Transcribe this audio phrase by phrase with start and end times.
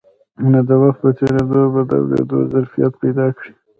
[0.51, 3.53] نو د وخت په تېرېدو به د اورېدو ظرفيت پيدا کړي.